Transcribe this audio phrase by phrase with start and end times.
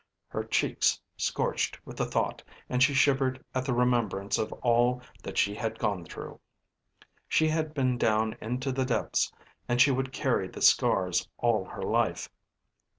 [0.29, 5.37] Her cheeks scorched with the thought and she shivered at the remembrance of all that
[5.37, 6.39] she had gone through.
[7.27, 9.31] She had been down into the depths
[9.69, 12.31] and she would carry the scars all her life.